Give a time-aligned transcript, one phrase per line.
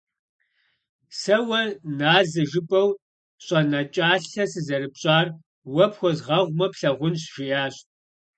[1.19, 1.61] «Сэ уэ
[1.99, 2.89] назэ жыпӏэу
[3.45, 5.27] щӏэнэкӏалъэ сызэрыпщӏар
[5.73, 7.75] уэ пхуэзгъэгъумэ плъагъунщ»,— жиӏащ.